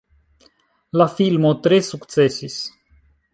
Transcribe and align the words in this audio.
La 1.01 1.07
filmo 1.19 1.51
tre 1.67 1.79
sukcesis. 1.89 2.57